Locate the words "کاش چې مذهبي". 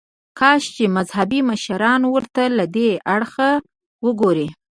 0.39-1.39